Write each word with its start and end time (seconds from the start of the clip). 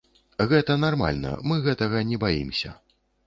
Гэта 0.51 0.77
нармальна, 0.85 1.33
мы 1.51 1.59
гэтага 1.67 2.03
не 2.13 2.17
баімся. 2.27 2.73